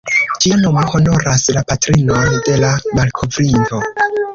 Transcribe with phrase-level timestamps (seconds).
[0.45, 3.89] Ĝia nomo honoras la patrinon de la malkovrinto.